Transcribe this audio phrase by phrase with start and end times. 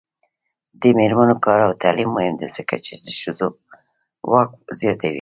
[0.81, 3.47] د میرمنو کار او تعلیم مهم دی ځکه چې ښځو
[4.31, 5.09] واک زیاتوي.